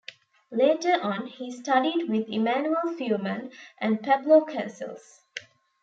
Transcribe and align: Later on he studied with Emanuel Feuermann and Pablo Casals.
Later 0.51 0.99
on 0.99 1.27
he 1.27 1.51
studied 1.51 2.09
with 2.09 2.27
Emanuel 2.27 2.95
Feuermann 2.97 3.51
and 3.77 4.01
Pablo 4.01 4.41
Casals. 4.45 5.21